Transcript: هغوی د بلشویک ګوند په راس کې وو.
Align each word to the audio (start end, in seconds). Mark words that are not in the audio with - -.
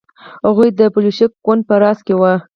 هغوی 0.45 0.69
د 0.79 0.81
بلشویک 0.93 1.31
ګوند 1.45 1.61
په 1.69 1.75
راس 1.83 1.99
کې 2.07 2.13
وو. 2.19 2.33